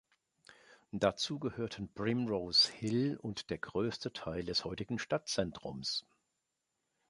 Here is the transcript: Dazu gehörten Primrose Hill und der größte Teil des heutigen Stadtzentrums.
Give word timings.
Dazu 0.91 1.37
gehörten 1.37 1.87
Primrose 1.93 2.71
Hill 2.71 3.17
und 3.21 3.51
der 3.51 3.59
größte 3.59 4.11
Teil 4.11 4.43
des 4.43 4.65
heutigen 4.65 4.97
Stadtzentrums. 4.97 6.07